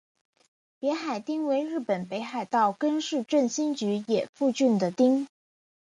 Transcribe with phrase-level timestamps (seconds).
[0.79, 5.27] 别海町为日本北海道根室振兴局野付郡的町。